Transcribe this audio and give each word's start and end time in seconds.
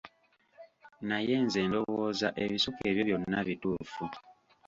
Naye 1.07 1.33
nze 1.45 1.61
ndowooza 1.67 2.27
ebisoko 2.43 2.79
ebyo 2.89 3.03
byonna 3.07 3.39
bituufu. 3.47 4.03